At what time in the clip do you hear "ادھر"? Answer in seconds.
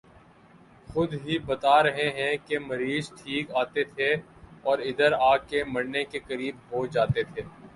4.89-5.11